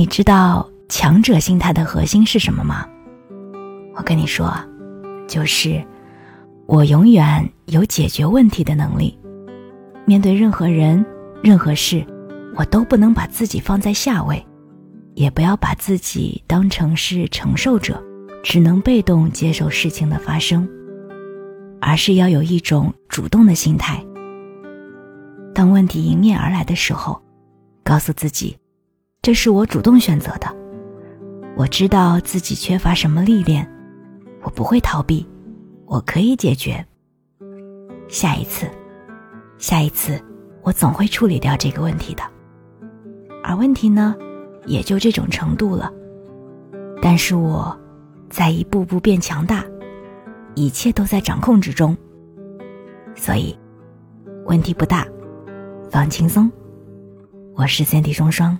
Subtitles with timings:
[0.00, 2.88] 你知道强者心态的核心是什么吗？
[3.94, 4.50] 我跟你说，
[5.28, 5.84] 就是
[6.64, 9.18] 我永远有解决问题的能力。
[10.06, 11.04] 面对任何人、
[11.42, 12.02] 任何事，
[12.56, 14.42] 我都不能把自己放在下位，
[15.16, 18.02] 也不要把自己当成是承受者，
[18.42, 20.66] 只能被动接受事情的发生，
[21.78, 24.02] 而是要有一种主动的心态。
[25.54, 27.20] 当问题迎面而来的时候，
[27.84, 28.56] 告诉自己，
[29.22, 30.56] 这是我主动选择的。
[31.54, 33.70] 我知道自己缺乏什么历练，
[34.42, 35.26] 我不会逃避，
[35.84, 36.82] 我可以解决。
[38.08, 38.66] 下一次，
[39.58, 40.18] 下一次，
[40.62, 42.22] 我总会处理掉这个问题的。
[43.44, 44.16] 而问题呢，
[44.64, 45.92] 也就这种程度了。
[47.02, 47.78] 但是我，
[48.30, 49.62] 在一步步变强大，
[50.54, 51.94] 一切都在掌控之中。
[53.14, 53.54] 所以，
[54.46, 55.06] 问题不大。
[55.90, 56.50] 放轻松，
[57.54, 58.58] 我是三 D 双双。